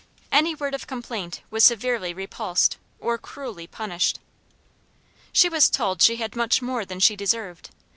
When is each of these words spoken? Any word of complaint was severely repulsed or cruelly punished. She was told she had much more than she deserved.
Any 0.31 0.55
word 0.55 0.73
of 0.73 0.87
complaint 0.87 1.41
was 1.51 1.63
severely 1.63 2.11
repulsed 2.11 2.77
or 2.99 3.19
cruelly 3.19 3.67
punished. 3.67 4.17
She 5.31 5.47
was 5.47 5.69
told 5.69 6.01
she 6.01 6.15
had 6.15 6.35
much 6.35 6.59
more 6.59 6.85
than 6.85 6.99
she 6.99 7.15
deserved. 7.15 7.69